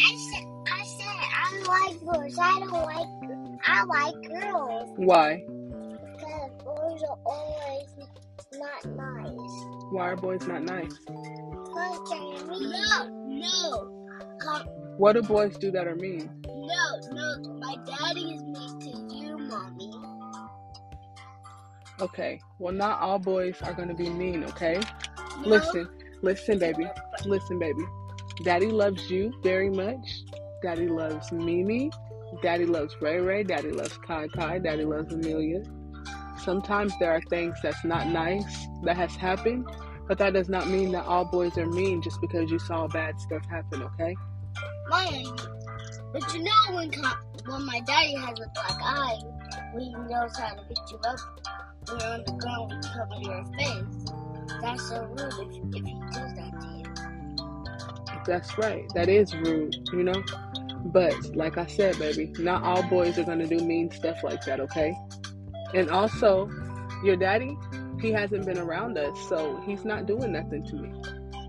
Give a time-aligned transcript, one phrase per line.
[0.00, 2.38] I said, I said I don't like boys.
[2.38, 3.06] I don't like.
[3.66, 5.42] I like girls Why?
[5.46, 7.88] because boys are always
[8.54, 9.64] not nice.
[9.90, 10.94] Why are boys not nice?
[11.06, 12.70] Cause they're mean.
[12.70, 13.90] No,
[14.44, 16.30] no, What do boys do that are mean?
[16.46, 17.52] no, no.
[17.58, 19.92] My daddy is mean to you, mommy.
[22.00, 22.40] Okay.
[22.60, 24.44] Well, not all boys are gonna be mean.
[24.44, 24.80] Okay.
[25.40, 25.88] No, Listen,
[26.22, 26.86] listen, baby.
[27.24, 27.82] Listen, baby.
[28.42, 30.22] Daddy loves you very much.
[30.62, 31.90] Daddy loves Mimi.
[32.42, 33.42] Daddy loves Ray Ray.
[33.42, 34.58] Daddy loves Kai Kai.
[34.58, 35.62] Daddy loves Amelia.
[36.38, 39.66] Sometimes there are things that's not nice that has happened,
[40.06, 43.18] but that does not mean that all boys are mean just because you saw bad
[43.20, 44.14] stuff happen, okay?
[44.88, 45.24] my.
[46.12, 46.90] But you know when
[47.46, 49.18] when my daddy has a black eye,
[49.78, 51.18] he knows how to pick you up
[51.88, 54.12] when you're on the ground and cover your face.
[54.62, 56.67] That's so rude if, if he does that.
[58.26, 58.84] That's right.
[58.94, 60.22] That is rude, you know?
[60.86, 64.44] But like I said, baby, not all boys are going to do mean stuff like
[64.44, 64.94] that, okay?
[65.74, 66.50] And also,
[67.04, 67.56] your daddy,
[68.00, 70.92] he hasn't been around us, so he's not doing nothing to me.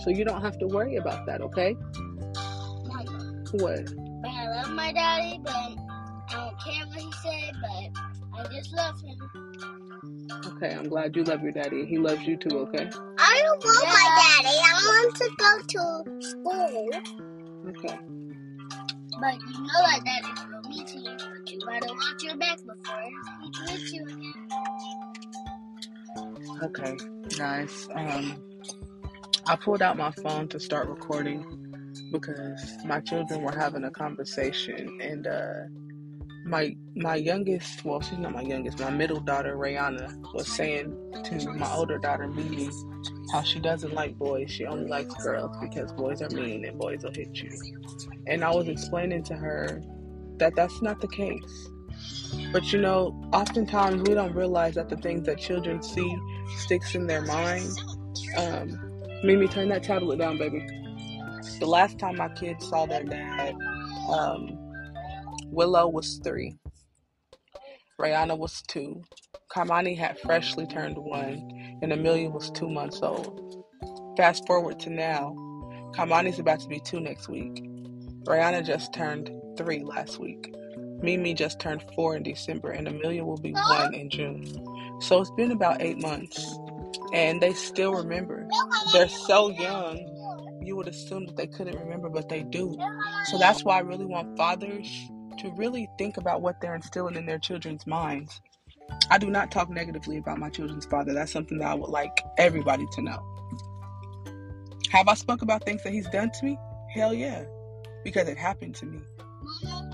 [0.00, 1.74] So you don't have to worry about that, okay?
[3.52, 3.84] What?
[4.22, 5.74] but I love my daddy, but I
[6.30, 9.18] don't care what he said, but I just love him.
[10.46, 11.86] Okay, I'm glad you love your daddy.
[11.86, 12.90] He loves you too, okay?
[13.30, 14.56] I don't want my daddy.
[14.58, 15.82] I want to go to
[16.20, 16.90] school.
[17.68, 17.98] Okay.
[19.20, 22.58] But you know that daddy's real mean to you, but you better watch your back
[22.58, 23.02] before
[23.40, 24.34] he hit you again.
[26.62, 26.96] Okay,
[27.38, 27.88] guys.
[27.94, 28.42] Um,
[29.46, 31.44] I pulled out my phone to start recording
[32.10, 35.52] because my children were having a conversation, and uh,
[36.44, 41.52] my my youngest, well, she's not my youngest, my middle daughter Rayana was saying to
[41.54, 42.70] my older daughter Mimi
[43.32, 44.50] how she doesn't like boys.
[44.50, 47.50] She only likes girls because boys are mean and boys will hit you.
[48.26, 49.82] And I was explaining to her
[50.38, 51.68] that that's not the case.
[52.52, 56.16] But you know, oftentimes we don't realize that the things that children see
[56.56, 57.68] sticks in their mind.
[58.36, 58.78] Um,
[59.22, 60.66] Mimi, turn that tablet down, baby.
[61.58, 63.54] The last time my kids saw their dad,
[64.08, 64.69] um,
[65.52, 66.54] Willow was three,
[68.00, 69.02] Rihanna was two,
[69.52, 73.64] Kamani had freshly turned one, and Amelia was two months old.
[74.16, 75.34] Fast forward to now,
[75.96, 77.64] Kamani's about to be two next week.
[78.26, 80.54] Rihanna just turned three last week.
[81.02, 84.46] Mimi just turned four in December, and Amelia will be one in June.
[85.00, 86.58] So it's been about eight months,
[87.12, 88.46] and they still remember.
[88.92, 92.78] They're so young, you would assume that they couldn't remember, but they do.
[93.24, 97.26] So that's why I really want fathers to really think about what they're instilling in
[97.26, 98.40] their children's minds.
[99.10, 101.12] I do not talk negatively about my children's father.
[101.14, 103.24] That's something that I would like everybody to know.
[104.90, 106.58] Have I spoke about things that he's done to me?
[106.92, 107.44] Hell yeah,
[108.04, 109.00] because it happened to me.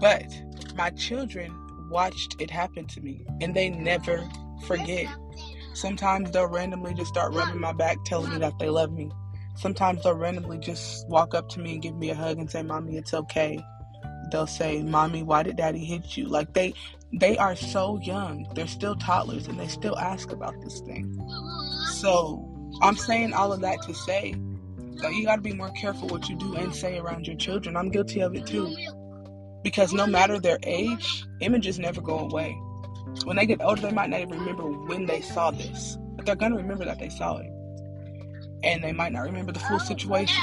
[0.00, 0.26] But
[0.74, 1.54] my children
[1.90, 4.26] watched it happen to me, and they never
[4.66, 5.06] forget.
[5.74, 9.10] Sometimes they'll randomly just start rubbing my back, telling me that they love me.
[9.56, 12.62] Sometimes they'll randomly just walk up to me and give me a hug and say,
[12.62, 13.62] "Mommy, it's okay."
[14.30, 16.74] They'll say, "Mommy, why did Daddy hit you?" Like they,
[17.12, 18.46] they are so young.
[18.54, 21.14] They're still toddlers, and they still ask about this thing.
[21.92, 22.48] So
[22.82, 24.34] I'm saying all of that to say
[25.02, 27.76] that you got to be more careful what you do and say around your children.
[27.76, 28.74] I'm guilty of it too.
[29.62, 32.56] Because no matter their age, images never go away.
[33.24, 36.36] When they get older, they might not even remember when they saw this, but they're
[36.36, 37.50] going to remember that they saw it.
[38.62, 40.42] And they might not remember the full situation,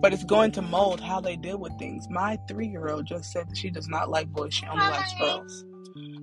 [0.00, 2.08] but it's going to mold how they deal with things.
[2.10, 5.14] My three year old just said that she does not like boys, she only likes
[5.18, 5.64] girls.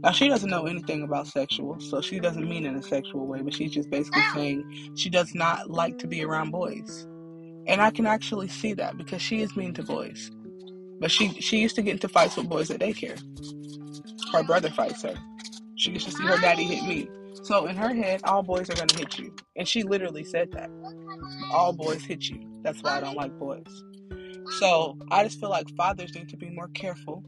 [0.03, 3.41] Now, she doesn't know anything about sexual, so she doesn't mean in a sexual way,
[3.41, 7.07] but she's just basically saying she does not like to be around boys.
[7.67, 10.29] And I can actually see that because she is mean to boys.
[10.99, 13.19] But she she used to get into fights with boys at daycare.
[14.33, 15.15] Her brother fights her.
[15.83, 17.09] She used to see her daddy hit me.
[17.43, 19.35] So in her head, all boys are gonna hit you.
[19.57, 20.69] And she literally said that.
[21.51, 22.39] All boys hit you.
[22.61, 23.65] That's why I don't like boys.
[24.59, 27.21] So I just feel like fathers need to be more careful.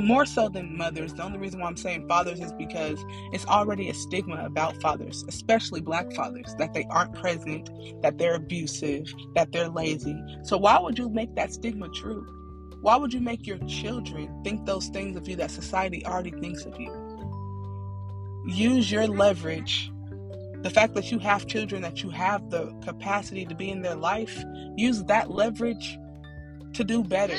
[0.00, 1.14] More so than mothers.
[1.14, 5.24] The only reason why I'm saying fathers is because it's already a stigma about fathers,
[5.26, 7.68] especially black fathers, that they aren't present,
[8.02, 10.16] that they're abusive, that they're lazy.
[10.44, 12.24] So why would you make that stigma true?
[12.82, 16.64] Why would you make your children think those things of you that society already thinks
[16.66, 17.01] of you?
[18.46, 19.90] Use your leverage.
[20.62, 23.96] The fact that you have children, that you have the capacity to be in their
[23.96, 24.44] life,
[24.76, 25.98] use that leverage
[26.74, 27.36] to do better.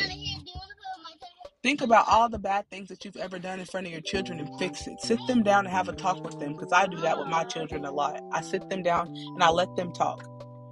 [1.63, 4.39] Think about all the bad things that you've ever done in front of your children
[4.39, 4.99] and fix it.
[5.01, 7.43] Sit them down and have a talk with them because I do that with my
[7.45, 8.21] children a lot.
[8.33, 10.25] I sit them down and I let them talk.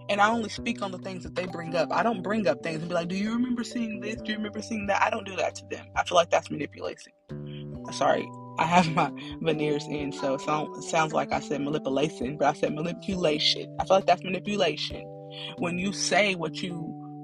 [0.10, 1.92] and I only speak on the things that they bring up.
[1.92, 4.18] I don't bring up things and be like, "Do you remember seeing this?
[4.18, 5.86] Do you remember seeing that?" I don't do that to them.
[5.95, 7.13] I feel like that's manipulation.
[7.92, 9.12] Sorry, I have my
[9.42, 13.75] veneers in, so it, sound, sounds like I said manipulation, but I said manipulation.
[13.80, 15.03] I feel like that's manipulation
[15.57, 16.75] when you say what you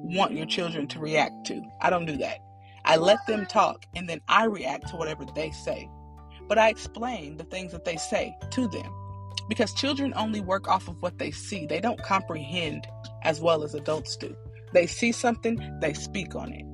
[0.03, 1.62] want your children to react to.
[1.81, 2.39] I don't do that.
[2.85, 5.89] I let them talk and then I react to whatever they say.
[6.47, 8.89] But I explain the things that they say to them
[9.50, 11.65] because children only work off of what they see.
[11.65, 12.88] They don't comprehend
[13.24, 14.33] as well as adults do.
[14.74, 16.65] They see something, they speak on it.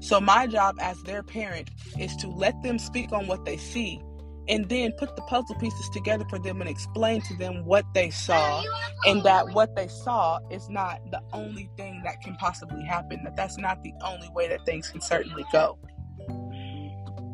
[0.00, 4.00] So, my job as their parent is to let them speak on what they see
[4.48, 8.10] and then put the puzzle pieces together for them and explain to them what they
[8.10, 8.62] saw.
[9.06, 13.36] And that what they saw is not the only thing that can possibly happen that
[13.36, 15.78] that's not the only way that things can certainly go.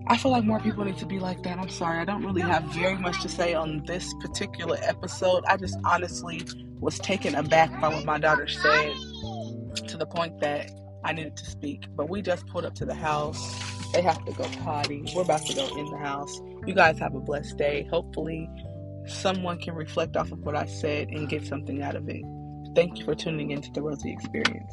[0.08, 1.58] I feel like more people need to be like that.
[1.58, 1.98] I'm sorry.
[1.98, 5.44] I don't really have very much to say on this particular episode.
[5.46, 6.42] I just honestly
[6.80, 8.94] was taken aback by what my daughter said
[9.86, 10.70] to the point that
[11.04, 14.32] i needed to speak but we just pulled up to the house they have to
[14.32, 15.04] go potty.
[15.14, 16.40] We're about to go in the house.
[16.66, 17.86] You guys have a blessed day.
[17.90, 18.48] Hopefully,
[19.06, 22.22] someone can reflect off of what I said and get something out of it.
[22.74, 24.72] Thank you for tuning into the Rosie Experience.